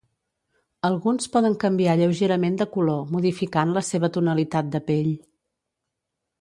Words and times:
Alguns 0.89 1.27
poden 1.35 1.57
canviar 1.65 1.93
lleugerament 1.99 2.57
de 2.63 2.67
color, 2.77 3.05
modificant 3.19 3.77
la 3.79 3.87
seva 3.93 4.13
tonalitat 4.19 4.75
de 4.77 4.85
pell. 4.91 5.15